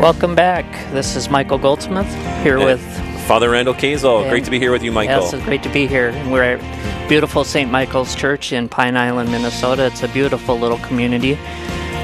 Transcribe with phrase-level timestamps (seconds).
[0.00, 0.64] Welcome back.
[0.92, 2.06] This is Michael Goldsmith
[2.42, 2.80] here with
[3.26, 4.20] Father Randall Kasel.
[4.22, 5.22] And- Great to be here with you, Michael.
[5.22, 6.12] Yes, it's great to be here.
[6.30, 7.70] We're at beautiful St.
[7.70, 9.86] Michael's Church in Pine Island, Minnesota.
[9.86, 11.36] It's a beautiful little community.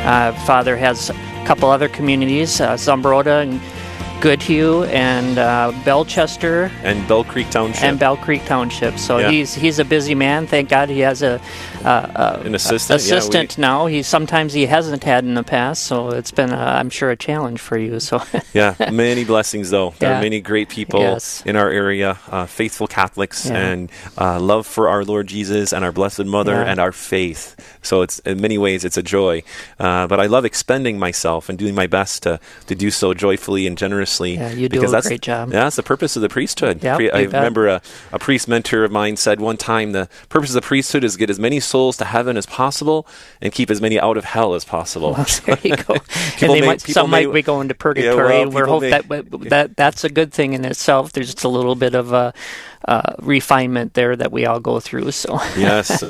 [0.05, 1.15] Uh, Father has a
[1.47, 3.61] couple other communities, uh, Zumbrota and
[4.29, 7.83] Goodhue and uh, Bellechester and Belle Creek Township.
[7.85, 8.99] and Belle Creek Township.
[8.99, 9.31] So Yeah.
[9.31, 10.47] he's he's a busy man.
[10.47, 11.39] Thank God he has a,
[11.85, 13.85] uh, An assistant, yeah, we- assistant now.
[13.85, 17.17] He sometimes he hasn't had in the past, so it's been uh, I'm sure a
[17.17, 18.01] challenge for you.
[18.01, 18.23] So
[18.55, 19.93] yeah, many blessings though.
[19.99, 20.19] There Yeah.
[20.21, 21.43] are many great people Yes.
[21.45, 25.93] in our area, uh, faithful Catholics, and uh, love for our Lord Jesus and our
[25.93, 27.57] Blessed Mother and our faith.
[27.83, 29.43] So it's in many ways it's a joy.
[29.79, 33.67] Uh, but I love expending myself and doing my best to, to do so joyfully
[33.67, 34.14] and generously.
[34.21, 35.53] Yeah, you do a great job.
[35.53, 36.83] Yeah, that's the purpose of the priesthood.
[36.83, 37.83] Yep, Pre- I remember a,
[38.13, 41.19] a priest mentor of mine said one time the purpose of the priesthood is to
[41.19, 43.07] get as many souls to heaven as possible
[43.41, 45.15] and keep as many out of hell as possible.
[45.47, 45.95] there you go.
[46.41, 48.47] and they may- might, some may- might be going to purgatory.
[48.47, 49.09] well, we're hope may- that,
[49.49, 51.13] that that's a good thing in itself.
[51.13, 52.33] There's just a little bit of a
[52.87, 55.11] uh, refinement there that we all go through.
[55.11, 56.05] So yes,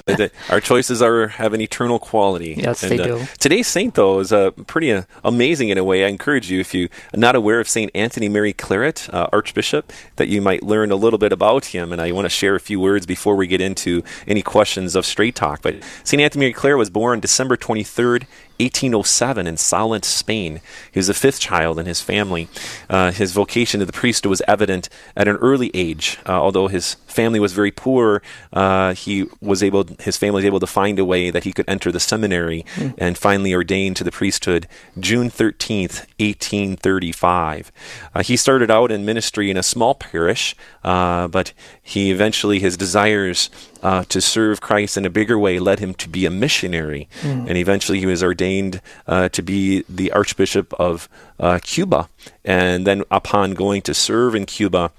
[0.50, 2.54] our choices are have an eternal quality.
[2.56, 3.24] Yes, they uh, do.
[3.38, 6.04] Today's saint, though, is uh, pretty uh, amazing in a way.
[6.04, 10.28] I encourage you, if you're not aware of Saint Anthony Mary Claret, uh, Archbishop, that
[10.28, 11.92] you might learn a little bit about him.
[11.92, 15.06] And I want to share a few words before we get into any questions of
[15.06, 15.62] Straight Talk.
[15.62, 18.24] But Saint Anthony Mary Claret was born December 23rd.
[18.58, 20.60] 1807 in Sallent, Spain.
[20.92, 22.48] He was the fifth child in his family.
[22.88, 26.18] Uh, his vocation to the priesthood was evident at an early age.
[26.26, 29.84] Uh, although his family was very poor, uh, he was able.
[30.00, 32.64] His family was able to find a way that he could enter the seminary
[32.98, 37.72] and finally ordained to the priesthood June 13th, 1835.
[38.14, 42.76] Uh, he started out in ministry in a small parish, uh, but he eventually his
[42.76, 43.50] desires
[43.84, 47.56] uh, to serve Christ in a bigger way led him to be a missionary, and
[47.58, 52.08] eventually he was ordained uh, to be the Archbishop of uh, Cuba.
[52.44, 54.90] And then, upon going to serve in Cuba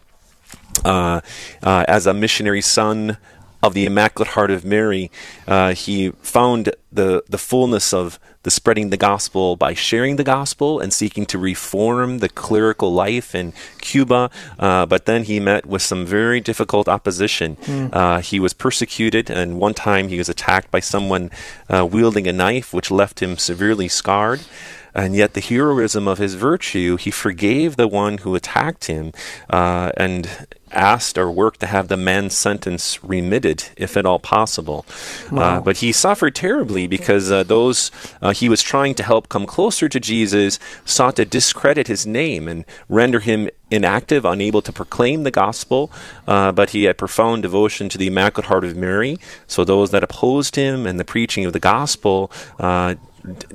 [0.83, 1.22] uh,
[1.64, 3.17] uh, as a missionary son
[3.65, 5.11] of the Immaculate Heart of Mary,
[5.48, 10.80] uh, he found the the fullness of the spreading the gospel by sharing the gospel
[10.80, 14.30] and seeking to reform the clerical life in Cuba.
[14.59, 17.58] Uh, but then he met with some very difficult opposition.
[17.92, 21.31] Uh, he was persecuted, and one time he was attacked by someone
[21.73, 24.42] uh, wielding a knife, which left him severely scarred.
[24.95, 29.11] And yet, the heroism of his virtue, he forgave the one who attacked him
[29.50, 34.86] uh, and asked or worked to have the man's sentence remitted, if at all possible.
[35.32, 37.92] Uh, but he suffered terribly because uh, those
[38.22, 42.48] uh, he was trying to help come closer to Jesus sought to discredit his name
[42.48, 45.92] and render him inactive, unable to proclaim the gospel.
[46.28, 49.17] Uh, but he had profound devotion to the Immaculate Heart of Mary.
[49.48, 52.95] So those that opposed him and the preaching of the gospel uh,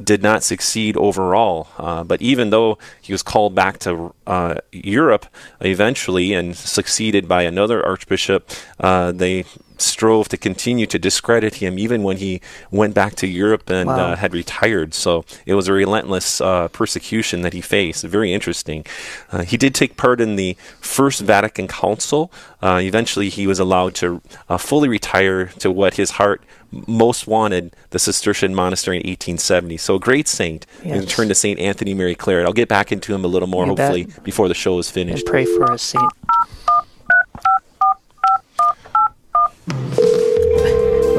[0.02, 1.68] did not succeed overall.
[1.78, 5.26] Uh, but even though he was called back to uh, Europe
[5.60, 9.44] eventually and succeeded by another archbishop, uh, they
[9.80, 14.12] strove to continue to discredit him even when he went back to Europe and Wow.
[14.12, 14.94] uh, had retired.
[14.94, 18.04] So it was a relentless uh, persecution that he faced.
[18.04, 18.84] Very interesting.
[19.32, 22.30] Uh, he did take part in the First Vatican Council.
[22.62, 26.42] Uh, eventually, he was allowed to uh, fully retire to what his heart
[26.86, 29.76] most wanted, the Cistercian monastery in 1870.
[29.78, 30.66] So a great saint.
[30.84, 30.98] Yes.
[31.00, 32.46] And turn to Saint Anthony Mary Claret.
[32.46, 33.88] I'll get back into him a little more, You bet.
[33.96, 35.26] hopefully, before the show is and finished.
[35.26, 36.12] pray for us, Saint.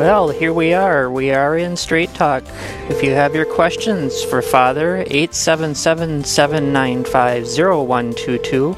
[0.01, 1.11] Well, here we are.
[1.11, 2.43] We are in Straight Talk.
[2.89, 8.73] If you have your questions for Father, 877 795 0122.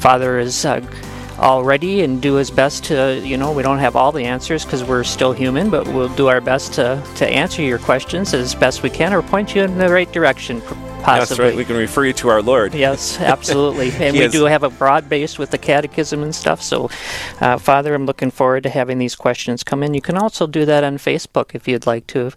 [0.00, 0.84] Father is uh,
[1.38, 4.64] all ready and do his best to, you know, we don't have all the answers
[4.64, 8.54] because we're still human, but we'll do our best to, to answer your questions as
[8.54, 10.60] best we can or point you in the right direction,
[11.02, 11.36] possibly.
[11.36, 11.56] That's right.
[11.56, 12.74] We can refer you to our Lord.
[12.74, 13.90] Yes, absolutely.
[14.00, 16.62] And we do have a broad base with the catechism and stuff.
[16.62, 16.90] So,
[17.40, 19.94] uh, Father, I'm looking forward to having these questions come in.
[19.94, 22.32] You can also do that on Facebook if you'd like to.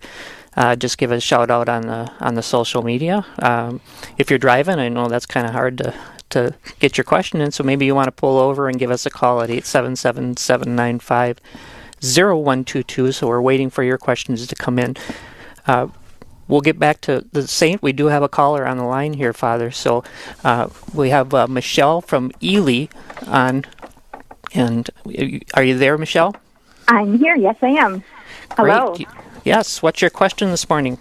[0.56, 3.26] Uh, just give a shout out on the on the social media.
[3.40, 3.82] Um,
[4.18, 5.94] if you're driving, I know that's kind of hard to
[6.30, 7.52] to get your question in.
[7.52, 9.96] So maybe you want to pull over and give us a call at eight seven
[9.96, 11.40] seven seven nine five
[12.04, 13.12] zero one two two.
[13.12, 14.96] So we're waiting for your questions to come in.
[15.66, 15.88] Uh,
[16.54, 17.82] we'll get back to the saint.
[17.82, 19.72] We do have a caller on the line here, Father.
[19.72, 20.04] So
[20.44, 22.86] uh, we have uh, Michelle from Ely
[23.26, 23.66] on.
[24.54, 24.88] And
[25.56, 26.36] are you there, Michelle?
[26.88, 27.36] I'm here.
[27.36, 28.04] Yes, I am.
[28.56, 28.94] Hello.
[28.94, 29.08] Great.
[29.44, 29.82] Yes.
[29.82, 31.00] What's your question this morning?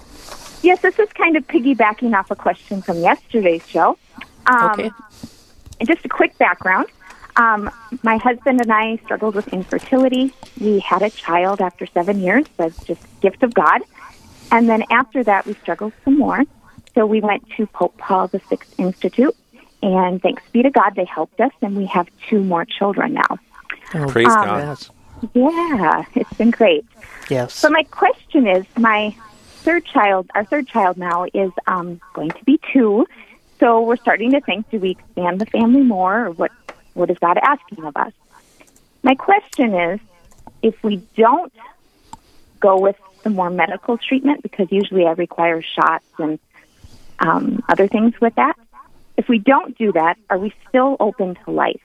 [0.63, 3.99] Yes, this is kind of piggybacking off a question from yesterday's show.
[4.47, 4.91] Um, Okay.
[5.81, 6.87] and Just a quick background.
[7.37, 7.71] Um,
[8.03, 10.33] my husband and I struggled with infertility.
[10.59, 12.47] We had a child after seven years.
[12.57, 13.83] That's just gift of God.
[14.53, 16.45] And then after that, we struggled some more.
[16.95, 19.35] So we went to Pope Paul VI Institute,
[19.83, 23.39] and thanks be to God, they helped us, and we have two more children now.
[23.95, 24.79] Oh, Praise Um, God.
[25.35, 26.85] Yeah, it's been great.
[27.31, 27.55] Yes.
[27.55, 29.15] So my question is, my
[29.63, 33.07] third child, our third child now is um, going to be two.
[33.59, 36.51] So we're starting to think: Do we expand the family more, or what?
[36.95, 38.13] What is God asking of us?
[39.03, 40.01] My question is,
[40.63, 41.53] if we don't
[42.61, 46.39] go with the more medical treatment, because usually I require shots and
[47.19, 48.57] um, other things with that.
[49.17, 51.81] If we don't do that, are we still open to life?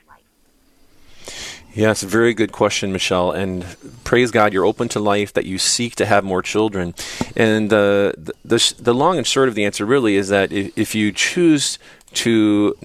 [1.73, 3.31] Yeah, a very good question, Michelle.
[3.31, 3.63] And
[4.03, 6.95] praise God, you're open to life, that you seek to have more children.
[7.35, 10.75] And uh, the, the, the long and short of the answer really is that if,
[10.75, 11.77] if you choose
[12.13, 12.75] to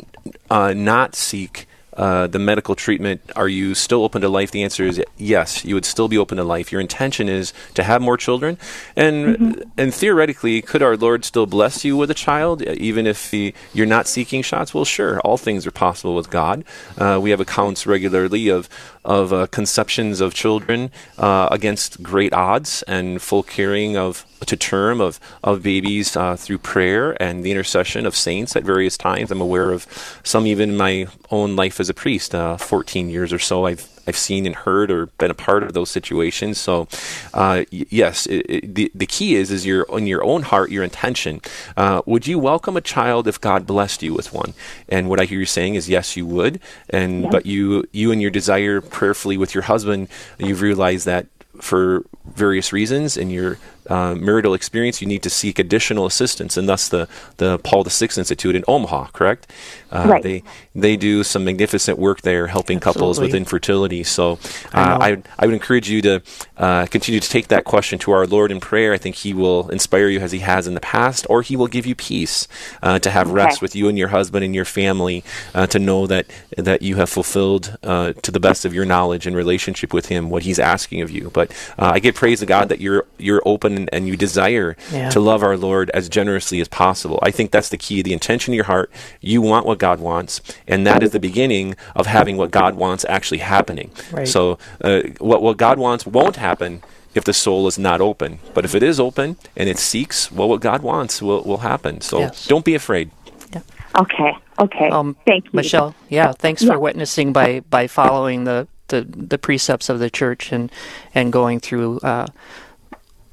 [0.50, 1.66] uh, not seek
[1.96, 4.50] uh, the medical treatment, are you still open to life?
[4.50, 5.64] The answer is yes.
[5.64, 6.72] You would still be open to life.
[6.72, 8.58] Your intention is to have more children,
[8.96, 13.54] and and theoretically, could our Lord still bless you with a child, even if the,
[13.74, 14.72] you're not seeking shots?
[14.72, 15.20] Well, sure.
[15.20, 16.64] All things are possible with God.
[16.96, 18.68] Uh, we have accounts regularly of
[19.04, 25.00] of uh, conceptions of children uh, against great odds and full carrying of to term
[25.00, 29.30] of of babies uh, through prayer and the intercession of saints at various times.
[29.30, 29.86] I'm aware of
[30.24, 33.66] some even in my own life as a priest, uh, 14 years or so.
[33.66, 36.58] I've I've seen and heard or been a part of those situations.
[36.58, 36.88] So,
[37.34, 40.70] uh, y- yes, it, it, the the key is is your in your own heart,
[40.70, 41.40] your intention.
[41.76, 44.54] Uh, would you welcome a child if God blessed you with one?
[44.88, 46.60] And what I hear you saying is yes, you would.
[46.90, 51.26] And but you you and your desire prayerfully with your husband, you've realized that
[51.60, 52.04] for
[52.34, 53.58] various reasons in your
[53.88, 57.08] uh, marital experience, you need to seek additional assistance, and thus the,
[57.38, 59.50] the Paul VI Institute in Omaha, correct?
[59.90, 60.22] Uh, Right.
[60.22, 60.42] They
[60.74, 64.04] they do some magnificent work there, helping couples with infertility.
[64.04, 64.38] So
[64.72, 64.98] I uh.
[65.02, 66.22] I, I would encourage you to
[66.56, 68.92] uh, continue to take that question to our Lord in prayer.
[68.92, 71.66] I think He will inspire you as He has in the past, or He will
[71.66, 72.48] give you peace
[72.82, 75.24] uh, to have rest with you and your husband and your family,
[75.54, 76.26] uh, to know that
[76.56, 80.30] that you have fulfilled uh, to the best of your knowledge and relationship with Him
[80.30, 81.30] what He's asking of you.
[81.30, 84.76] But uh, I give praise to God that you're you're open and, and you desire
[84.92, 85.10] Yeah.
[85.10, 87.18] to love our Lord as generously as possible.
[87.22, 88.02] I think that's the key.
[88.02, 88.90] The intention of your heart.
[89.20, 93.04] You want what God wants, and that is the beginning of having what God wants
[93.08, 93.90] actually happening.
[94.12, 94.28] Right.
[94.28, 96.82] So, uh, what what God wants won't happen
[97.14, 98.38] if the soul is not open.
[98.54, 102.00] But if it is open and it seeks, well, what God wants will will happen.
[102.00, 102.46] So, Yes.
[102.46, 103.10] don't be afraid.
[103.94, 104.88] Okay, okay.
[104.88, 105.94] Um, Thank you, Michelle.
[106.08, 106.72] Yeah, thanks Yeah.
[106.72, 110.72] for witnessing by by following the, the, the precepts of the church and
[111.14, 112.26] and going through uh,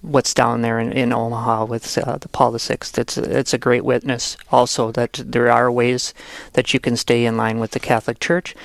[0.01, 2.78] what's down there in, in Omaha with uh, the Paul VI.
[2.98, 4.38] It's it's a great witness.
[4.51, 6.13] Also, that there are ways
[6.54, 8.56] that you can stay in line with the Catholic Church,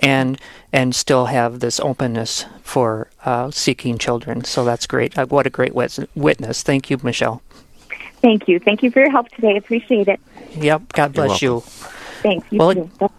[0.00, 0.38] and
[0.72, 4.44] and still have this openness for uh, seeking children.
[4.44, 5.16] So that's great.
[5.18, 6.62] Uh, what a great wit- witness.
[6.62, 7.42] Thank you, Michelle.
[8.22, 8.58] Thank you.
[8.58, 9.56] Thank you for your help today.
[9.56, 10.20] Appreciate it.
[10.56, 10.92] Yep.
[10.92, 11.60] God bless you.
[12.22, 12.46] Thanks.
[12.50, 13.10] You Well, too.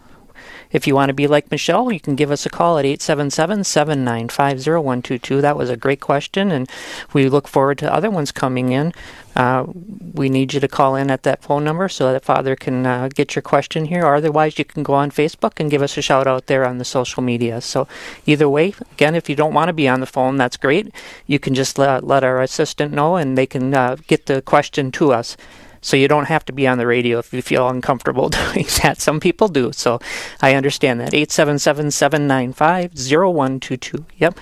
[0.72, 5.42] If you want to be like Michelle, you can give us a call at 877-795-0122.
[5.42, 6.70] That was a great question, and
[7.14, 8.94] we look forward to other ones coming in.
[9.36, 9.66] Uh,
[10.14, 13.10] we need you to call in at that phone number so that Father can uh,
[13.14, 16.02] get your question here, or otherwise you can go on Facebook and give us a
[16.02, 17.62] shout out there on the social media.
[17.62, 17.88] So
[18.26, 20.94] either way, again, if you don't want to be on the phone, that's great.
[21.28, 24.92] You can just let, let our assistant know, and they can uh, get the question
[24.94, 25.38] to us.
[25.81, 29.01] So you don't have to be on the radio if you feel uncomfortable doing that.
[29.01, 29.72] Some people do.
[29.74, 30.00] So
[30.41, 31.13] I understand that.
[31.13, 34.06] 877-795-0122.
[34.17, 34.38] Yep.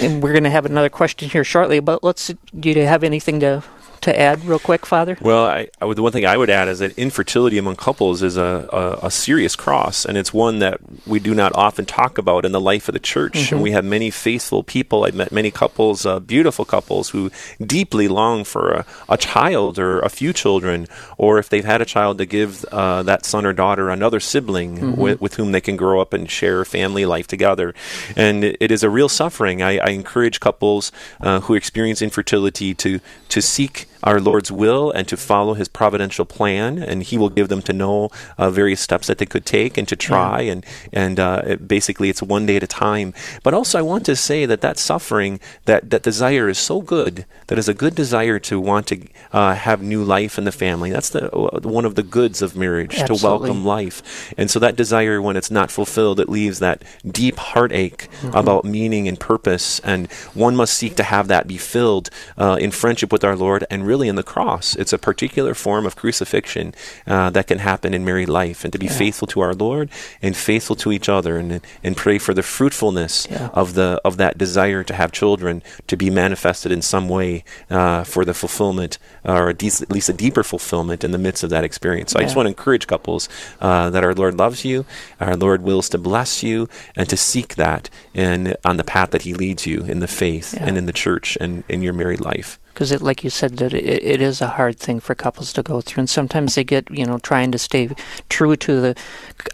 [0.00, 3.40] And we're going to have another question here shortly, but let's do you have anything
[3.40, 3.62] to
[4.02, 5.16] to add real quick, Father?
[5.20, 8.22] Well, I, I would, the one thing I would add is that infertility among couples
[8.22, 12.18] is a, a, a serious cross, and it's one that we do not often talk
[12.18, 13.52] about in the life of the church.
[13.52, 15.04] And we have many faithful people.
[15.04, 17.30] I've met many couples, uh, beautiful couples, who
[17.60, 21.84] deeply long for a, a child or a few children, or if they've had a
[21.84, 25.76] child, to give uh, that son or daughter another sibling with, with whom they can
[25.76, 27.74] grow up and share family life together.
[28.16, 29.62] And it, it is a real suffering.
[29.62, 35.06] I, I encourage couples uh, who experience infertility to to seek our Lord's will and
[35.08, 39.06] to follow His providential plan, and He will give them to know uh, various steps
[39.06, 42.56] that they could take and to try, and and uh, it, basically it's one day
[42.56, 43.14] at a time.
[43.42, 47.26] But also, I want to say that that suffering, that that desire is so good,
[47.46, 50.90] that is a good desire to want to uh, have new life in the family.
[50.90, 54.76] That's the uh, one of the goods of marriage to welcome life, and so that
[54.76, 60.10] desire, when it's not fulfilled, it leaves that deep heartache about meaning and purpose, and
[60.34, 63.86] one must seek to have that be filled uh, in friendship with our Lord and
[63.86, 64.74] really in the cross.
[64.76, 66.74] It's a particular form of crucifixion
[67.06, 68.92] uh, that can happen in married life, and to be Yeah.
[68.92, 69.90] faithful to our Lord
[70.22, 73.50] and faithful to each other, and and pray for the fruitfulness Yeah.
[73.52, 78.04] of the of that desire to have children to be manifested in some way uh,
[78.04, 81.50] for the fulfillment, or at least, at least a deeper fulfillment in the midst of
[81.50, 82.12] that experience.
[82.12, 83.28] So I just want to encourage couples
[83.60, 84.84] uh, that our Lord loves you,
[85.20, 89.22] our Lord wills to bless you, and to seek that in on the path that
[89.22, 90.64] He leads you in the faith Yeah.
[90.66, 92.58] and in the church and in your married life.
[92.72, 95.62] Because it, like you said, that it, it is a hard thing for couples to
[95.62, 97.90] go through, and sometimes they get, you know, trying to stay
[98.28, 98.96] true to the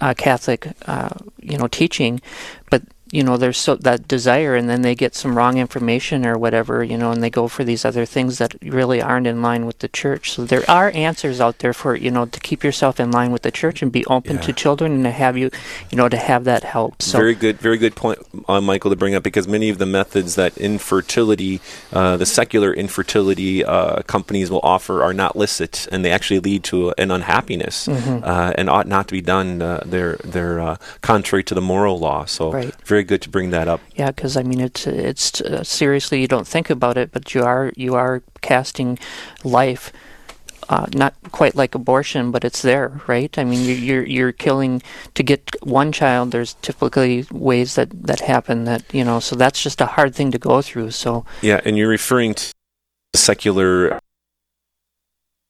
[0.01, 1.11] uh, Catholic, uh,
[1.41, 2.21] you know, teaching,
[2.71, 6.37] but you know, there's so that desire, and then they get some wrong information or
[6.39, 9.65] whatever, you know, and they go for these other things that really aren't in line
[9.67, 10.33] with the church.
[10.33, 13.43] So there are answers out there for you know to keep yourself in line with
[13.43, 14.43] the church and be open Yeah.
[14.43, 15.51] to children and to have you,
[15.91, 17.03] you know, to have that help.
[17.03, 19.87] So very good, very good point, uh, Michael, to bring up because many of the
[19.87, 21.61] methods that infertility,
[21.93, 26.65] uh, the secular infertility uh, companies will offer, are not licit, and they actually lead
[26.65, 28.25] to an unhappiness, Mm-hmm.
[28.25, 29.63] uh, and ought not to be done.
[29.63, 32.25] Uh, they're they're uh, contrary to the moral law.
[32.25, 32.75] So Right.
[32.85, 33.81] very good to bring that up.
[33.95, 37.43] Yeah, because I mean, it's it's uh, seriously you don't think about it, but you
[37.43, 38.99] are you are casting
[39.45, 39.93] life.
[40.71, 43.39] Uh, not quite like abortion, but it's there, right?
[43.39, 44.83] I mean, you, you're you're killing
[45.15, 46.31] to get one child.
[46.31, 49.19] There's typically ways that that happen that you know.
[49.19, 50.91] So that's just a hard thing to go through.
[50.91, 52.53] So Yeah, and you're referring to
[53.17, 53.99] secular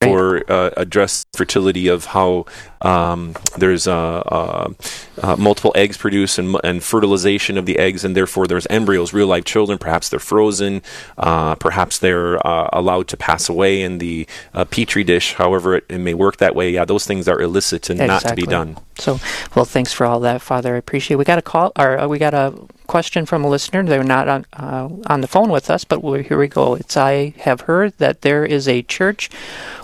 [0.07, 2.45] or uh, address fertility of how
[2.81, 4.73] um, there's uh, uh,
[5.21, 9.27] uh, multiple eggs produced and, and fertilization of the eggs, and therefore there's embryos, real
[9.27, 9.77] life children.
[9.77, 10.81] Perhaps they're frozen,
[11.17, 15.33] uh, perhaps they're uh, allowed to pass away in the uh, petri dish.
[15.33, 16.71] However, it, it may work that way.
[16.71, 18.77] Yeah, those things are illicit and not to be done.
[18.97, 19.19] So,
[19.55, 20.75] well, thanks for all that, Father.
[20.75, 21.17] I appreciate.
[21.17, 22.53] We got a call, or uh, we got a
[22.89, 23.83] question from a listener.
[23.83, 26.73] They're not on uh, on the phone with us, but here we go.
[26.73, 29.29] It's I have heard that there is a church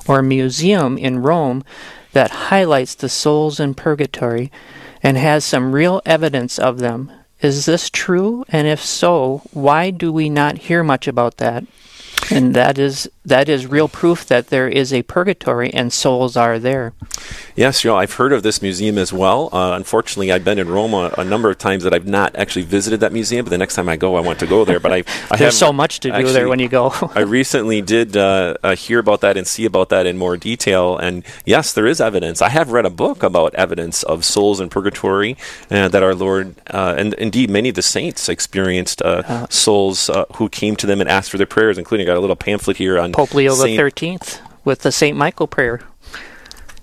[0.08, 1.64] or museum in Rome
[2.12, 4.52] that highlights the souls in purgatory
[5.04, 7.12] and has some real evidence of them.
[7.42, 8.44] Is this true?
[8.50, 11.64] And if so, why do we not hear much about that?
[12.32, 16.60] And that is that is real proof that there is a purgatory and souls are
[16.60, 16.94] there.
[17.56, 19.50] Yes, you know, I've heard of this museum as well.
[19.52, 23.00] Uh, unfortunately, I've been in Rome a, number of times that I've not actually visited
[23.00, 23.46] that museum.
[23.46, 24.80] But the next time I go, I want to go there.
[24.80, 26.94] But I, I There's have so much to do actually- there when you go.
[27.16, 30.98] I recently did uh, uh, hear about that and see about that in more detail.
[30.98, 32.42] And yes, there is evidence.
[32.42, 35.38] I have read a book about evidence of souls in purgatory
[35.72, 40.26] uh, that our Lord, uh, and indeed many of the saints experienced uh, souls uh,
[40.36, 42.98] who came to them and asked for their prayers, including got a little pamphlet here
[42.98, 45.82] on Pope Leo the Thirteenth with the Saint Michael prayer.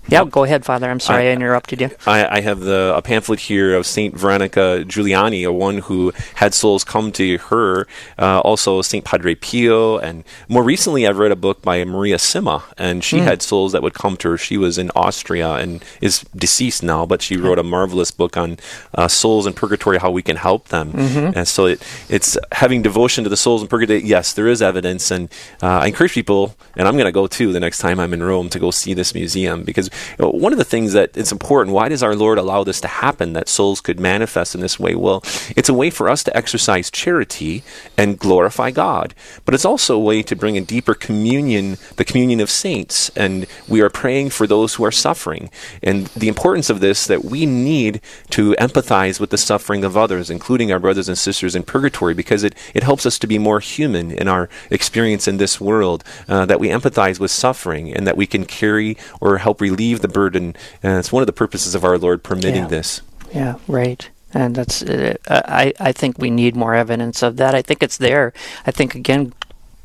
[0.09, 0.89] Yeah, go ahead, Father.
[0.89, 1.89] I'm sorry I, I- interrupted you.
[2.05, 6.53] I, I have the a pamphlet here of Saint Veronica Giuliani, a one who had
[6.53, 7.87] souls come to her.
[8.19, 12.63] Uh, also, Saint Padre Pio, and more recently, I've read a book by Maria Simma,
[12.77, 14.37] and she had souls that would come to her.
[14.37, 18.57] She was in Austria and is deceased now, but she wrote a marvelous book on
[18.95, 20.91] uh, souls in purgatory, how we can help them.
[21.35, 24.03] And so, it, it's having devotion to the souls in purgatory.
[24.03, 25.29] Yes, there is evidence, and
[25.61, 28.21] uh, I encourage people, and I'm going to go too the next time I'm in
[28.21, 31.73] Rome to go see this museum because one of the things that it's important.
[31.73, 33.33] Why does our Lord allow this to happen?
[33.33, 34.95] That souls could manifest in this way.
[34.95, 35.23] Well,
[35.55, 37.63] it's a way for us to exercise charity
[37.97, 39.13] and glorify God,
[39.45, 43.45] but it's also a way to bring a deeper communion, the communion of saints, and
[43.67, 45.49] we are praying for those who are suffering.
[45.81, 50.29] And the importance of this that we need to empathize with the suffering of others,
[50.29, 53.59] including our brothers and sisters in purgatory, because it, it helps us to be more
[53.59, 58.17] human in our experience in this world, uh, that we empathize with suffering and that
[58.17, 60.55] we can carry or help relieve the burden.
[60.81, 62.67] And it's one of the purposes of our Lord permitting Yeah.
[62.67, 63.01] this.
[63.33, 64.09] Yeah, right.
[64.33, 67.53] And that's uh, I I think we need more evidence of that.
[67.53, 68.33] I think it's there.
[68.65, 69.33] I think again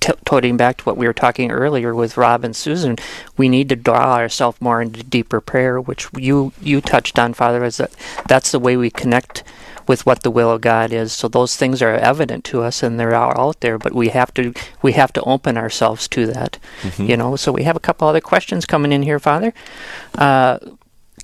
[0.00, 2.96] t- toting back to what we were talking earlier with Rob and Susan,
[3.36, 7.62] we need to draw ourselves more into deeper prayer, which you you touched on, Father,
[7.64, 7.92] is that
[8.26, 9.42] that's the way we connect
[9.88, 11.12] with what the will of God is.
[11.12, 14.32] So those things are evident to us and they're all out there, but we have
[14.34, 14.52] to
[14.82, 16.58] we have to open ourselves to that.
[17.08, 17.34] You know.
[17.36, 19.52] So we have a couple other questions coming in here, Father.
[20.16, 20.58] Uh,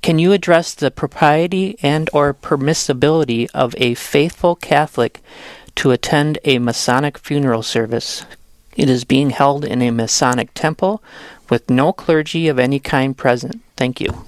[0.02, 5.23] can you address the propriety and or permissibility of a faithful Catholic
[5.76, 8.25] to attend a Masonic funeral service?
[8.76, 11.02] It is being held in a Masonic temple
[11.49, 13.62] with no clergy of any kind present.
[13.76, 14.25] Thank you.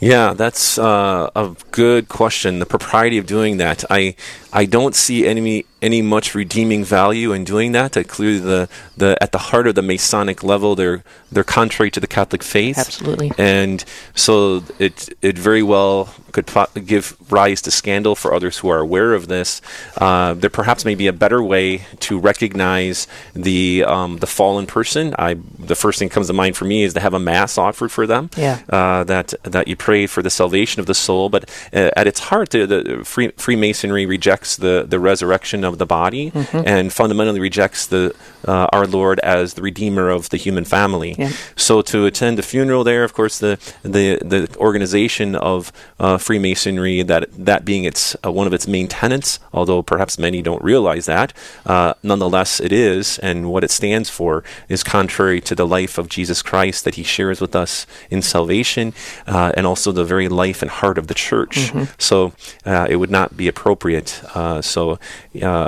[0.00, 2.58] Yeah, that's uh, a good question.
[2.58, 4.16] The propriety of doing that, I
[4.52, 7.92] I don't see any any much redeeming value in doing that.
[7.92, 12.00] That clearly the, the at the heart of the Masonic level, they're they're contrary to
[12.00, 12.78] the Catholic faith.
[12.78, 13.32] Absolutely.
[13.36, 13.84] And
[14.14, 18.78] so it it very well could po- give rise to scandal for others who are
[18.78, 19.60] aware of this.
[19.98, 25.14] Uh, there perhaps may be a better way to recognize the um, the fallen person.
[25.18, 27.58] I the first thing that comes to mind for me is to have a mass
[27.58, 28.30] offered for them.
[28.36, 28.60] Yeah.
[28.68, 32.20] Uh, that that you pray for the salvation of the soul, but uh, at its
[32.20, 36.62] heart, the, the free, Freemasonry rejects the the resurrection of the body Mm-hmm.
[36.66, 38.14] and fundamentally rejects the
[38.46, 41.14] uh, our Lord as the redeemer of the human family.
[41.18, 41.30] Yeah.
[41.56, 47.02] So to attend a funeral there, of course, the the the organization of uh, Freemasonry
[47.02, 51.06] that that being its uh, one of its main tenets, although perhaps many don't realize
[51.06, 51.32] that,
[51.66, 56.08] uh, nonetheless it is, and what it stands for is contrary to the life of
[56.08, 58.92] Jesus Christ that He shares with us in salvation,
[59.26, 61.72] uh, and also the very life and heart of the church.
[61.98, 62.32] So
[62.66, 64.22] uh, it would not be appropriate.
[64.34, 64.98] Uh, so.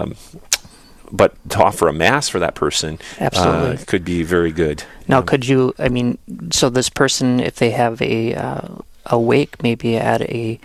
[0.02, 0.16] Um,
[1.12, 3.84] but to offer a mass for that person uh, Absolutely.
[3.84, 4.84] could be very good.
[5.06, 5.74] Now, could you?
[5.78, 6.18] I mean,
[6.50, 8.68] so this person, if they have a uh,
[9.06, 10.58] a wake, maybe at a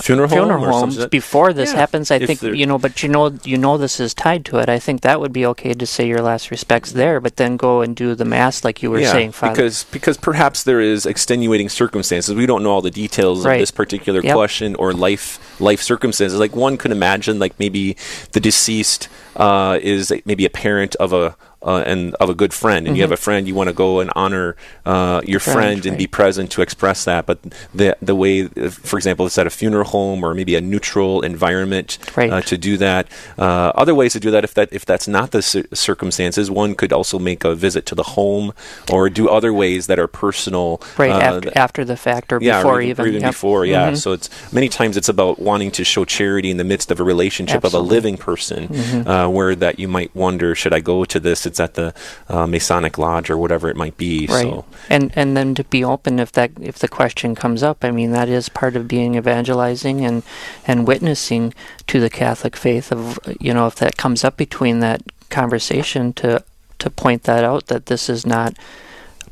[0.00, 2.78] funeral funeral or homes before this Yeah, happens, I if think you know.
[2.78, 4.68] But you know, you know, this is tied to it.
[4.68, 7.80] I think that would be okay to say your last respects there, but then go
[7.82, 9.52] and do the mass like you were yeah, saying, Father.
[9.54, 12.34] because because perhaps there is extenuating circumstances.
[12.34, 13.54] We don't know all the details Right.
[13.54, 14.34] of this particular Yep.
[14.34, 16.38] question or life life circumstances.
[16.38, 17.96] Like one could imagine, like maybe
[18.32, 21.36] the deceased uh, is maybe a parent of a.
[21.62, 23.98] Uh, and of a good friend, and you have a friend, you want to go
[24.00, 25.52] and honor uh, your Mm-hmm.
[25.52, 25.98] Friend, friend, and right.
[25.98, 27.26] be present to express that.
[27.26, 27.38] But
[27.74, 31.98] the the way, for example, it's at a funeral home or maybe a neutral environment
[32.14, 32.30] Right.
[32.30, 33.08] uh, to do that.
[33.38, 36.74] Uh, other ways to do that, if that if that's not the cir- circumstances, one
[36.74, 38.52] could also make a visit to the home
[38.92, 40.80] or do other ways that are personal.
[40.98, 43.04] right uh, after, after the fact or yeah, before or even.
[43.04, 43.30] or even Yep.
[43.30, 43.90] before, yeah.
[43.92, 43.96] Mhm.
[43.96, 47.04] So it's many times it's about wanting to show charity in the midst of a
[47.04, 48.68] relationship of a living person,
[49.06, 51.45] uh, where that you might wonder, should I go to this?
[51.46, 51.94] It's at the
[52.28, 54.26] uh, Masonic Lodge or whatever it might be.
[54.26, 54.42] Right.
[54.42, 57.90] So And and then to be open if that if the question comes up, I
[57.90, 60.22] mean that is part of being evangelizing and
[60.66, 61.54] and witnessing
[61.86, 66.42] to the Catholic faith of you know if that comes up between that conversation to
[66.78, 68.54] to point that out that this is not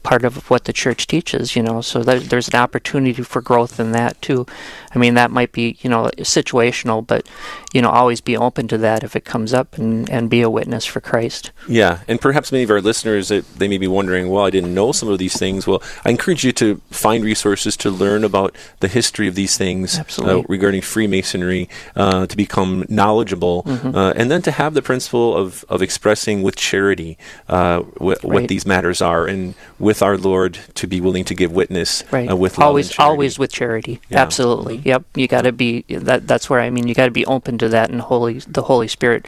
[0.05, 1.81] part of what the church teaches, you know.
[1.81, 4.47] So there, there's an opportunity for growth in that too.
[4.95, 7.27] I mean, that might be, you know, situational, but,
[7.73, 10.49] you know, always be open to that if it comes up and, and be a
[10.51, 11.51] witness for Christ.
[11.69, 14.93] Yeah, and perhaps many of our listeners they may be wondering, well, I didn't know
[14.93, 15.67] some of these things.
[15.67, 19.99] Well, I encourage you to find resources to learn about the history of these things
[20.19, 23.95] Uh, regarding Freemasonry, uh, to become knowledgeable, Mm-hmm.
[23.97, 27.17] uh, and then to have the principle of, of expressing with charity
[27.49, 31.53] uh, wh- what these matters are, and with our Lord to be willing to give
[31.53, 32.31] witness Right.
[32.31, 34.01] uh, with always always with charity.
[34.09, 34.21] Yeah.
[34.23, 34.77] Absolutely.
[34.85, 35.05] Yep.
[35.15, 37.69] You got to be that that's where I mean you got to be open to
[37.69, 39.27] that and holy the Holy Spirit,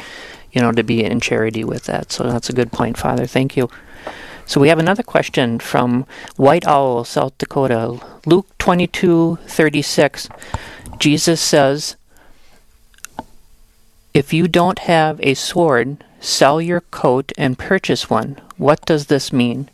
[0.52, 2.12] you know, to be in charity with that.
[2.12, 3.26] So that's a good point, Father.
[3.26, 3.68] Thank you.
[4.46, 7.98] So we have another question from White Owl, South Dakota.
[8.26, 10.28] Luke 22:36.
[10.98, 11.96] Jesus says,
[14.14, 19.32] "If you don't have a sword, sell your coat and purchase one." What does this
[19.32, 19.68] mean?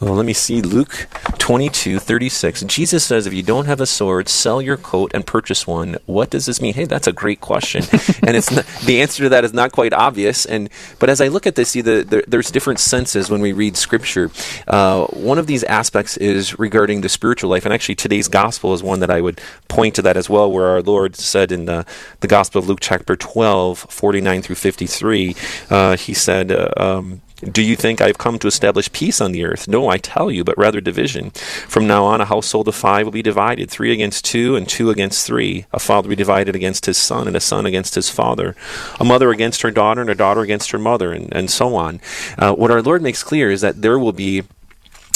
[0.00, 0.62] Well, let me see.
[0.62, 2.62] Luke 22, 36.
[2.62, 5.96] Jesus says, if you don't have a sword, sell your coat and purchase one.
[6.06, 6.74] What does this mean?
[6.74, 7.82] Hey, that's a great question.
[8.22, 10.46] and it's not, the answer to that is not quite obvious.
[10.46, 10.70] And
[11.00, 13.76] But as I look at this, see, the, there, there's different senses when we read
[13.76, 14.30] Scripture.
[14.68, 17.64] Uh, one of these aspects is regarding the spiritual life.
[17.64, 20.68] And actually, today's gospel is one that I would point to that as well, where
[20.68, 21.84] our Lord said in the,
[22.20, 25.34] the Gospel of Luke, chapter 12, 49 through 53,
[25.70, 29.44] uh, he said, uh, um, do you think I've come to establish peace on the
[29.44, 29.68] earth?
[29.68, 31.30] No, I tell you, but rather division.
[31.30, 34.90] From now on, a household of five will be divided three against two, and two
[34.90, 35.66] against three.
[35.72, 38.56] A father will be divided against his son, and a son against his father.
[38.98, 42.00] A mother against her daughter, and a daughter against her mother, and, and so on.
[42.36, 44.42] Uh, what our Lord makes clear is that there will be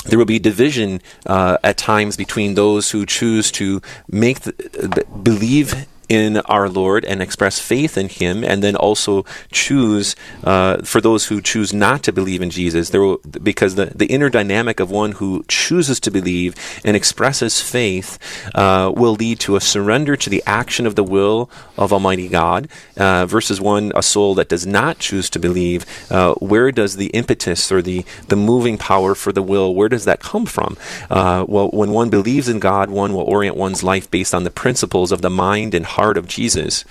[0.05, 5.87] there will be division uh, at times between those who choose to make the, believe
[6.13, 11.27] in our Lord and express faith in Him, and then also choose uh, for those
[11.27, 12.91] who choose not to believe in Jesus.
[12.91, 17.61] There will, because the, the inner dynamic of one who chooses to believe and expresses
[17.61, 18.19] faith
[18.55, 22.69] uh, will lead to a surrender to the action of the will of Almighty God,
[22.97, 25.87] uh, versus one a soul that does not choose to believe.
[26.11, 29.75] Uh, where does the impetus or the the moving power for the will?
[29.75, 30.77] Where does that come from?
[31.09, 34.51] Uh, well, when one believes in God, one will orient one's life based on the
[34.51, 36.85] principles of the mind and heart of Jesus.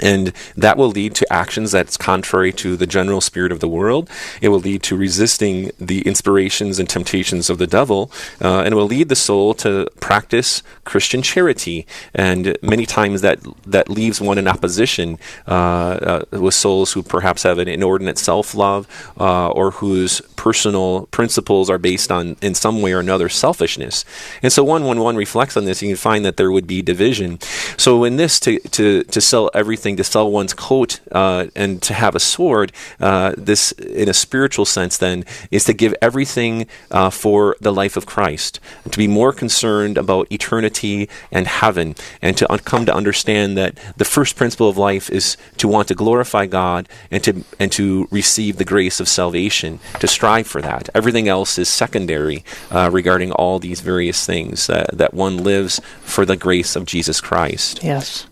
[0.00, 4.08] And that will lead to actions that's contrary to the general spirit of the world.
[4.40, 8.76] It will lead to resisting the inspirations and temptations of the devil, uh, and it
[8.76, 11.86] will lead the soul to practice Christian charity.
[12.14, 17.42] And many times that that leaves one in opposition uh, uh, with souls who perhaps
[17.42, 18.88] have an inordinate self-love
[19.20, 24.04] uh, or whose personal principles are based on, in some way or another, selfishness.
[24.42, 26.80] And so, one when one reflects on this, you can find that there would be
[26.80, 27.38] division.
[27.76, 31.94] So, in this, to to to sell everything to sell one's coat uh, and to
[31.94, 37.10] have a sword, uh, this, in a spiritual sense, then, is to give everything uh,
[37.10, 42.50] for the life of Christ, to be more concerned about eternity and heaven, and to
[42.52, 46.46] un- come to understand that the first principle of life is to want to glorify
[46.46, 50.88] God and to and to receive the grace of salvation, to strive for that.
[50.94, 56.24] Everything else is secondary uh, regarding all these various things uh, that one lives for
[56.24, 57.82] the grace of Jesus Christ.
[57.82, 58.26] Yes.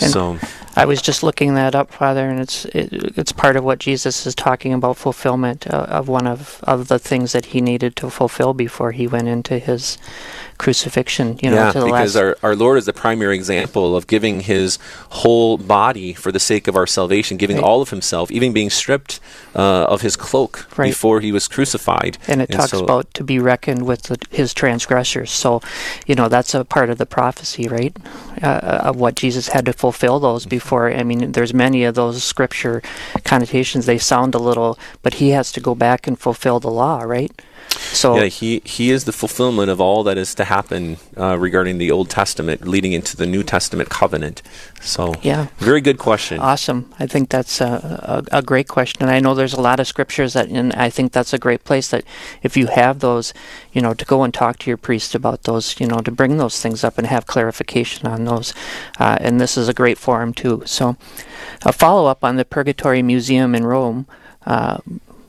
[0.00, 0.38] And so.
[0.76, 4.24] I was just looking that up, Father, and it's it, it's part of what Jesus
[4.24, 8.08] is talking about fulfillment uh, of one of, of the things that he needed to
[8.08, 9.98] fulfill before he went into his
[10.64, 11.26] crucifixion.
[11.42, 14.78] You know, yeah, because last, our, our Lord is the primary example of giving his
[15.20, 17.64] whole body for the sake of our salvation, giving Right.
[17.68, 19.20] all of himself, even being stripped
[19.56, 20.90] uh, of his cloak Right.
[20.92, 22.18] before he was crucified.
[22.28, 25.30] and it talks so- about to be reckoned with the, his transgressors.
[25.44, 25.60] So,
[26.08, 27.94] you know, that's a part of the prophecy, right?
[28.42, 30.58] Uh, of what Jesus had to fulfill those Mm-hmm.
[30.58, 30.84] before.
[31.00, 32.76] I mean, there's many of those scripture
[33.24, 33.82] connotations.
[33.86, 34.72] They sound a little,
[35.04, 37.32] but he has to go back and fulfill the law, right?
[38.00, 41.78] So, Yeah, he, he is the fulfillment of all that is to happen uh, regarding
[41.78, 44.42] the Old Testament, leading into the New Testament covenant.
[44.80, 45.46] So, Yeah.
[45.58, 46.40] very good question.
[46.40, 46.80] Awesome.
[46.98, 47.72] I think that's a,
[48.32, 49.02] a, a great question.
[49.02, 51.62] And I know there's a lot of scriptures that, and I think that's a great
[51.64, 52.04] place that
[52.42, 53.32] if you have those,
[53.72, 56.36] you know, to go and talk to your priest about those, you know, to bring
[56.38, 58.52] those things up and have clarification on those.
[58.98, 60.62] Uh, and this is a great forum too.
[60.66, 60.96] So,
[61.64, 64.06] a follow up on the Purgatory Museum in Rome.
[64.46, 64.78] Uh,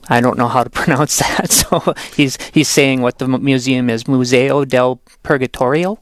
[0.08, 4.08] I don't know how to pronounce that, so he's he's saying what the museum is
[4.08, 5.98] Museo del Purgatorio.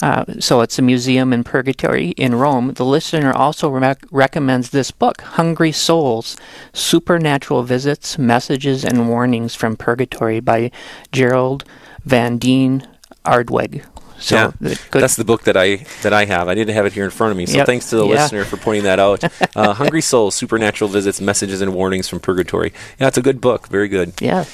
[0.00, 2.74] Uh, so it's a museum in Purgatory in Rome.
[2.74, 6.36] The listener also rec- recommends this book, Hungry Souls
[6.72, 10.70] Supernatural Visits, Messages, and Warnings from Purgatory by
[11.10, 11.64] Gerald
[12.04, 12.86] Van den
[13.24, 13.84] Aardweg.
[14.20, 16.48] So yeah, that's the book that I that I have.
[16.48, 17.66] I didn't have it here in front of me, so Yep.
[17.66, 18.14] thanks to the Yeah.
[18.22, 19.22] listener for pointing that out.
[19.56, 22.72] Uh, Hungry Souls: Supernatural Visits, Messages, and Warnings from Purgatory.
[23.00, 23.68] Yeah, it's a good book.
[23.68, 24.12] Very good.
[24.20, 24.44] yeah.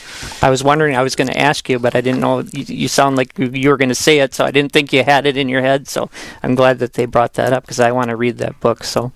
[0.40, 2.40] I was wondering, I was going to ask you, but I didn't know.
[2.40, 4.92] You, you sound like you- you were going to say it, so I didn't think
[4.92, 5.88] you had it in your head.
[5.88, 6.08] So
[6.42, 8.84] I'm glad that they brought that up because I want to read that book.
[8.84, 9.12] So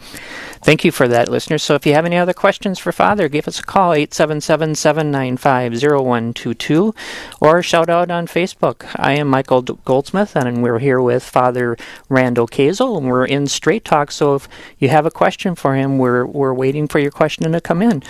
[0.62, 1.62] thank you for that, listeners.
[1.62, 5.72] So if you have any other questions for Father, give us a call, 877 795
[5.72, 6.94] 0122,
[7.40, 8.86] or shout out on Facebook.
[8.96, 11.76] I am Michael Goldsmith, and we're here with Father
[12.08, 14.10] Randall Kasel, and we're in Straight Talk.
[14.10, 17.60] So if you have a question for him, we're, we're waiting for your question to
[17.60, 18.02] come in.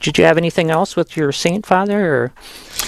[0.00, 2.14] Did you have anything else with your saint, Father?
[2.14, 2.32] Or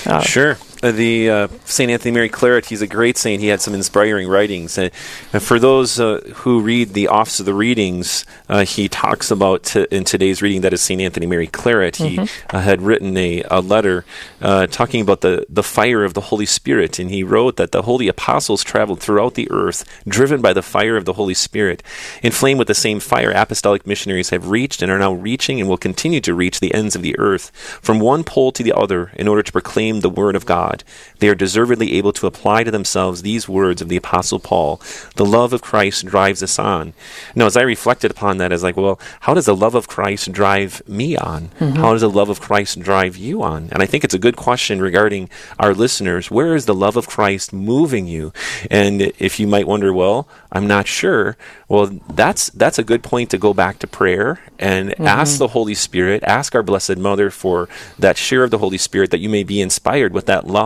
[0.07, 0.57] uh, Sure.
[0.83, 3.43] Uh, the uh, Saint Anthony Mary Claret, he's a great saint.
[3.43, 4.79] He had some inspiring writings.
[4.79, 4.89] Uh,
[5.33, 9.65] and for those uh, who read the Office of the Readings, uh, he talks about
[9.65, 11.97] t- in today's reading that is Saint Anthony Mary Claret.
[11.97, 14.07] He uh, had written a, a letter
[14.41, 17.83] uh, talking about the, the fire of the Holy Spirit, and he wrote that the
[17.83, 21.83] holy apostles traveled throughout the earth, driven by the fire of the Holy Spirit.
[22.23, 25.77] Inflamed with the same fire, apostolic missionaries have reached and are now reaching and will
[25.77, 27.51] continue to reach the ends of the earth,
[27.83, 30.70] from one pole to the other, in order to proclaim the word of God.
[31.19, 34.81] They are deservedly able to apply to themselves these words of the Apostle Paul
[35.17, 36.93] The love of Christ drives us on.
[37.35, 39.89] Now, as I reflected upon that, I was like, well, how does the love of
[39.89, 41.49] Christ drive me on?
[41.59, 41.77] Mm-hmm.
[41.77, 43.69] How does the love of Christ drive you on?
[43.73, 45.29] And I think it's a good question regarding
[45.59, 46.31] our listeners.
[46.31, 48.33] Where is the love of Christ moving you?
[48.71, 51.37] And if you might wonder, well, I'm not sure.
[51.69, 55.07] Well, that's that's a good point to go back to prayer and mm-hmm.
[55.07, 59.11] ask the Holy Spirit, ask our Blessed Mother for that share of the Holy Spirit
[59.11, 60.60] that you may be inspired with that love.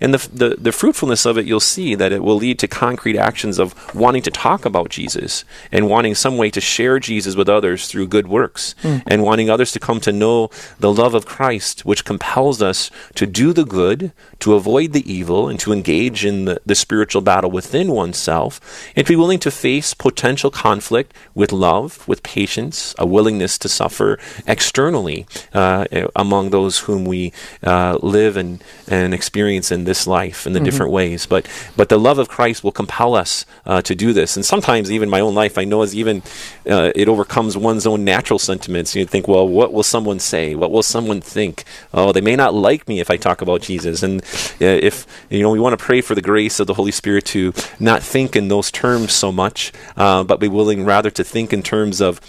[0.00, 3.18] And the, the the fruitfulness of it, you'll see that it will lead to concrete
[3.18, 7.48] actions of wanting to talk about Jesus and wanting some way to share Jesus with
[7.48, 8.74] others through good works
[9.10, 13.26] and wanting others to come to know the love of Christ, which compels us to
[13.26, 17.50] do the good, to avoid the evil, and to engage in the, the spiritual battle
[17.50, 18.60] within oneself,
[18.94, 23.68] and to be willing to face potential conflict with love, with patience, a willingness to
[23.68, 25.84] suffer externally uh,
[26.14, 27.32] among those whom we
[27.62, 31.24] uh, live and, and experience experience in this life in the different ways.
[31.24, 34.36] But but the love of Christ will compel us uh, to do this.
[34.36, 36.22] And sometimes even my own life, I know as even
[36.68, 38.94] uh, it overcomes one's own natural sentiments.
[38.94, 40.54] You think, well, what will someone say?
[40.54, 41.64] What will someone think?
[41.94, 44.02] Oh, they may not like me if I talk about Jesus.
[44.02, 44.20] And
[44.60, 47.24] uh, if you know, we want to pray for the grace of the Holy Spirit
[47.32, 51.52] to not think in those terms so much, uh, but be willing rather to think
[51.52, 52.20] in terms of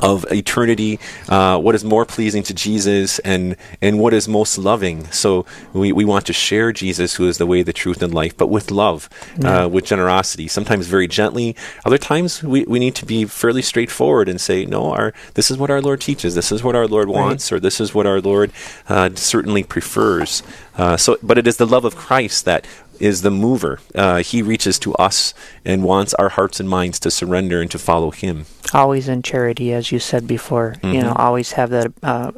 [0.00, 5.04] of eternity, uh, what is more pleasing to Jesus, and and what is most loving.
[5.10, 8.36] So we, we want to share Jesus, who is the way, the truth, and life,
[8.36, 9.08] but with love,
[9.44, 10.48] uh, with generosity.
[10.48, 11.56] Sometimes very gently.
[11.84, 15.58] Other times we, we need to be fairly straightforward and say, no, our this is
[15.58, 16.34] what our Lord teaches.
[16.34, 18.52] This is what our Lord wants, or this is what our Lord
[18.88, 20.42] uh, certainly prefers.
[20.76, 22.66] Uh, so, but it is the love of Christ that
[23.00, 23.80] is the mover.
[23.94, 27.78] Uh, he reaches to us and wants our hearts and minds to surrender and to
[27.78, 28.46] follow Him.
[28.74, 30.76] always in charity, as you said before.
[30.82, 32.32] You know, always have that uh,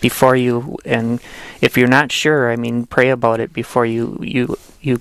[0.00, 0.76] before you.
[0.84, 1.20] And
[1.60, 5.00] if you're not sure, I mean, pray about it before you you you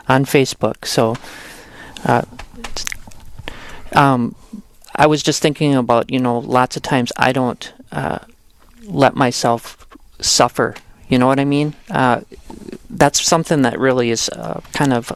[0.08, 0.86] on Facebook.
[0.86, 1.16] So
[2.06, 2.24] uh,
[3.94, 4.34] um,
[4.96, 8.18] I was just thinking about, you know, lots of times I don't uh,
[8.84, 9.86] let myself
[10.20, 10.74] suffer.
[11.12, 11.76] You know what I mean?
[11.90, 12.22] Uh,
[12.90, 15.12] that's something that really is uh, kind of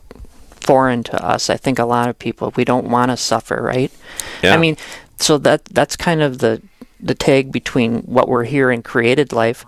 [0.52, 1.50] foreign to us.
[1.50, 3.92] I think a lot of people we don't want to suffer, right?
[4.44, 4.54] Yeah.
[4.54, 4.76] I mean,
[5.18, 6.62] so that that's kind of the
[7.00, 9.66] the tag between what we're here in created life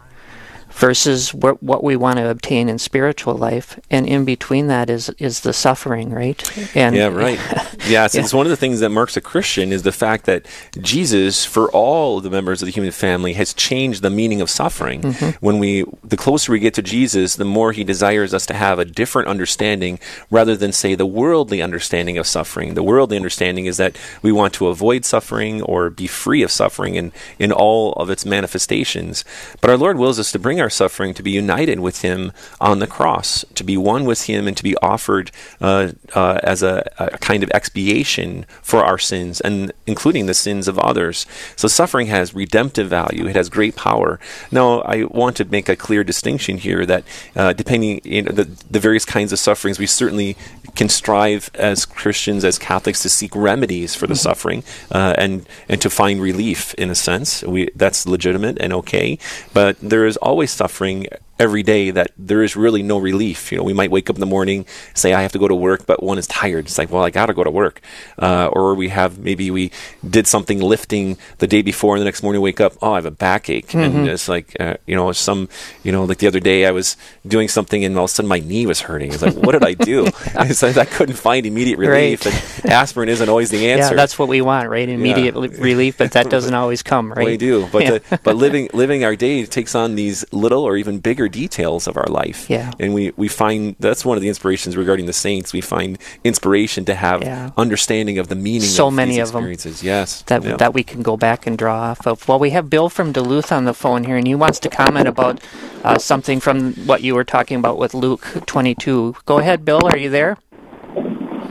[0.77, 5.09] versus what what we want to obtain in spiritual life, and in between that is
[5.17, 6.75] is the suffering, right?
[6.75, 7.39] And Yeah, right.
[7.87, 10.45] yes, it's one of the things that marks a Christian is the fact that
[10.79, 15.01] Jesus, for all the members of the human family, has changed the meaning of suffering.
[15.01, 15.45] Mm-hmm.
[15.45, 18.77] When we, the closer we get to Jesus, the more He desires us to have
[18.77, 22.75] a different understanding, rather than say the worldly understanding of suffering.
[22.75, 26.95] The worldly understanding is that we want to avoid suffering or be free of suffering
[26.95, 29.25] in in all of its manifestations.
[29.59, 32.80] But our Lord wills us to bring our suffering to be united with Him on
[32.80, 36.89] the cross, to be one with Him, and to be offered uh, uh, as a,
[36.97, 41.25] a kind of expiation for our sins, and including the sins of others.
[41.56, 43.27] So suffering has redemptive value.
[43.27, 44.19] It has great power.
[44.51, 47.03] Now, I want to make a clear distinction here that
[47.36, 50.36] uh, depending you know, the the various kinds of sufferings, we certainly
[50.75, 55.82] can strive as Christians, as Catholics, to seek remedies for the suffering uh, and and
[55.82, 57.43] to find relief in a sense.
[57.43, 59.17] We that's legitimate and okay,
[59.53, 61.08] but there is always suffering
[61.39, 63.52] every day that there is really no relief.
[63.52, 65.56] You know, we might wake up in the morning, say I have to go to
[65.56, 66.65] work, but one is tired.
[66.65, 67.82] It's like, well, I got to go to work.
[68.17, 69.71] Uh, or we have maybe we
[70.08, 73.06] did something lifting the day before, and the next morning wake up, oh, I have
[73.06, 75.50] a backache, and it's like, uh, you know, some,
[75.84, 78.30] you know, like the other day I was doing something, and all of a sudden
[78.30, 79.13] my knee was hurting.
[79.13, 80.08] It's like, what did I do?
[80.47, 82.63] It's like I couldn't find immediate relief, Right.
[82.63, 83.93] and aspirin isn't always the answer.
[83.93, 84.88] Yeah, that's what we want, right?
[84.88, 87.26] Immediate li- relief, but that doesn't always come, right?
[87.26, 87.91] We do, but Yeah.
[88.00, 91.97] the, but living living our day takes on these little or even bigger details of
[91.97, 92.49] our life.
[92.49, 92.71] Yeah.
[92.79, 95.53] and we we find that's one of the inspirations regarding the saints.
[95.53, 97.51] We find inspiration to have Yeah.
[97.57, 98.61] understanding of the meaning.
[98.61, 99.43] So of many these of 'em.
[99.43, 99.83] experiences.
[99.83, 100.57] Yes, that Yeah.
[100.57, 102.27] that we can go back and draw off of.
[102.27, 105.07] Well, we have Bill from Duluth on the phone here, and he wants to comment
[105.07, 105.39] about
[105.83, 109.15] uh, something from what you were talking about with Luke 22.
[109.25, 109.81] Go ahead, Bill.
[109.85, 110.37] Are you there?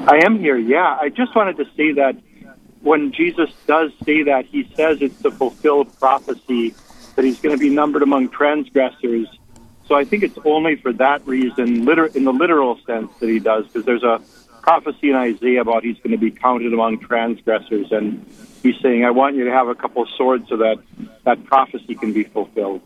[0.08, 0.96] I am here, yeah.
[1.00, 2.16] I just wanted to say that
[2.82, 6.74] when Jesus does say that, he says it's to fulfill prophecy
[7.16, 9.26] that he's going to be numbered among transgressors.
[9.88, 13.38] So I think it's only for that reason, liter- in the literal sense, that he
[13.38, 14.20] does, because there's a
[14.62, 18.26] prophecy in Isaiah about he's going to be counted among transgressors, and
[18.62, 20.78] he's saying, "I want you to have a couple swords so that
[21.24, 22.80] that prophecy can be fulfilled."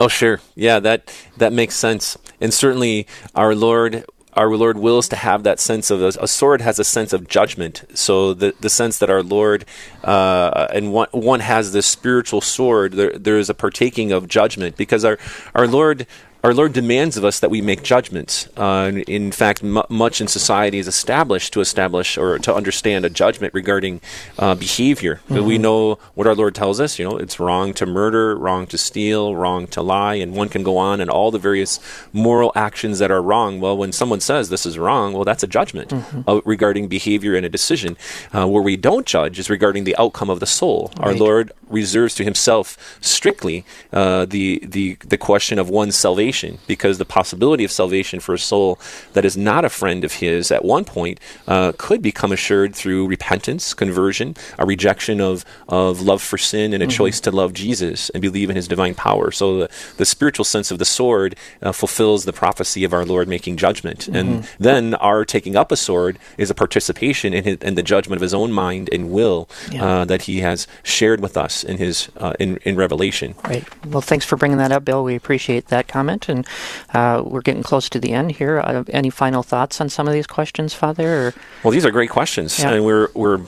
[0.00, 0.40] Oh, sure.
[0.54, 2.16] Yeah, that that makes sense.
[2.40, 4.04] And certainly, our Lord,
[4.38, 7.82] our Lord wills to have that sense of a, sword has a sense of judgment.
[7.94, 9.64] So the the sense that our Lord
[10.04, 14.76] uh, and one one has this spiritual sword, there there is a partaking of judgment
[14.76, 15.18] because our
[15.54, 16.06] our Lord.
[16.44, 18.48] Our Lord demands of us that we make judgments.
[18.56, 23.04] Uh, in- in fact, mu much in society is established to establish or to understand
[23.04, 24.00] a judgment regarding
[24.38, 25.20] uh, behavior.
[25.28, 26.96] We know what our Lord tells us.
[26.98, 30.62] You know, it's wrong to murder, wrong to steal, wrong to lie, and one can
[30.62, 31.80] go on and all the various
[32.12, 33.58] moral actions that are wrong.
[33.60, 35.92] Well, when someone says this is wrong, well, that's a judgment
[36.28, 37.96] uh, regarding behavior and a decision.
[38.32, 40.92] Uh, where we don't judge is regarding the outcome of the soul.
[41.00, 46.27] Our Lord reserves to Himself strictly uh, the the the question of one's salvation,
[46.66, 48.78] because the possibility of salvation for a soul
[49.14, 53.06] that is not a friend of His at one point uh, could become assured through
[53.06, 58.10] repentance, conversion, a rejection of of love for sin, and a choice to love Jesus
[58.10, 59.30] and believe in His divine power.
[59.30, 63.28] So the the spiritual sense of the sword uh, fulfills the prophecy of our Lord
[63.28, 67.74] making judgment, and then our taking up a sword is a participation in, his, in
[67.74, 69.84] the judgment of His own mind and will Yeah.
[69.84, 73.34] uh, that He has shared with us in His uh, in in Revelation.
[73.44, 73.64] Right.
[73.86, 75.04] Well, thanks for bringing that up, Bill.
[75.04, 76.46] We appreciate that comment, and
[76.94, 78.60] uh, we're getting close to the end here.
[78.60, 81.28] Uh, any final thoughts on some of these questions, Father?
[81.28, 82.70] Or Well, these are great questions, Yeah.
[82.72, 83.40] and we're we're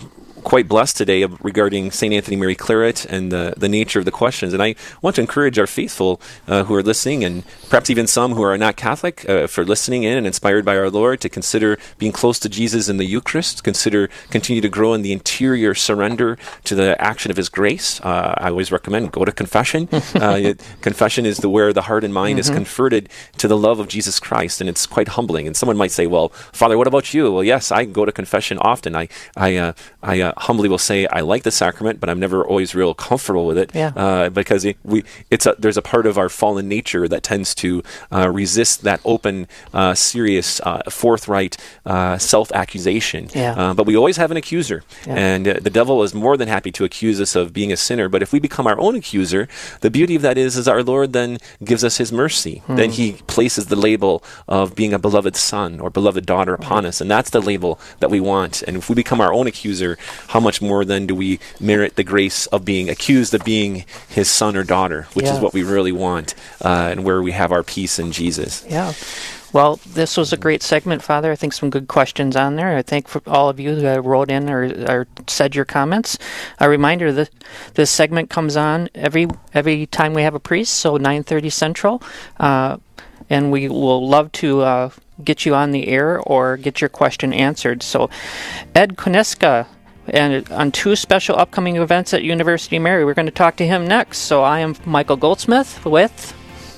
[0.45, 2.13] quite blessed today regarding St.
[2.13, 4.53] Anthony Mary Claret and the, the nature of the questions.
[4.53, 8.33] And I want to encourage our faithful uh, who are listening, and perhaps even some
[8.35, 11.79] who are not Catholic, uh, for listening in and inspired by our Lord to consider
[11.99, 16.39] being close to Jesus in the Eucharist, consider continue to grow in the interior surrender
[16.65, 18.01] to the action of His grace.
[18.01, 19.89] Uh, I always recommend go to confession.
[19.93, 23.79] uh, it- confession is the where the heart and mind is converted to the love
[23.81, 25.47] of Jesus Christ, and it's quite humbling.
[25.47, 28.59] And someone might say, "Well, Father, what about you?" Well, yes, I go to confession
[28.59, 28.97] often.
[28.97, 29.73] I I uh,
[30.03, 33.47] I uh, humbly will say I like the sacrament, but I'm never always real comfortable
[33.47, 33.93] with it Yeah.
[33.97, 37.55] uh, because it, we it's a, there's a part of our fallen nature that tends
[37.57, 43.29] to uh, resist that open, uh, serious, uh, forthright uh, self-accusation.
[43.35, 43.75] Yeah.
[43.75, 45.15] But we always have an accuser, Yeah.
[45.15, 48.09] and uh, the devil is more than happy to accuse us of being a sinner.
[48.09, 49.49] But if we become our own accuser,
[49.81, 52.63] the beauty of that is, is our Lord then gives us His mercy.
[52.67, 52.77] Hmm.
[52.77, 57.01] Then He places the label of being a beloved son or beloved daughter upon us,
[57.01, 58.63] and that's the label that we want.
[58.63, 59.97] And if we become our own accuser,
[60.29, 64.31] how much more then do we merit the grace of being accused of being His
[64.31, 65.35] son or daughter, which Yeah.
[65.35, 68.65] is what we really want, uh, and where we have our peace in Jesus.
[68.69, 68.93] Yeah.
[69.53, 71.33] Well, this was a great segment, Father.
[71.33, 72.77] I think some good questions on there.
[72.77, 76.17] I thank for all of you that wrote in or, or said your comments.
[76.61, 77.31] A reminder that
[77.75, 82.01] this segment comes on every every time we have a priest, so 9:30 Central,
[82.39, 82.77] uh,
[83.29, 84.91] and we will love to uh,
[85.25, 87.83] get you on the air or get your question answered.
[87.83, 88.09] So,
[88.77, 89.67] Ed Koneska.
[90.09, 93.67] And on two special upcoming events at University of Mary, we're going to talk to
[93.67, 94.19] him next.
[94.19, 96.33] So I am Michael Goldsmith with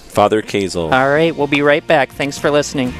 [0.08, 0.92] Father Kasel.
[0.92, 2.10] all right, we'll be right back.
[2.10, 2.92] Thanks for listening.